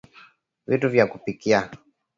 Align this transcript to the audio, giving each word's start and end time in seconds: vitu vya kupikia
vitu 0.67 0.87
vya 0.89 1.07
kupikia 1.07 1.69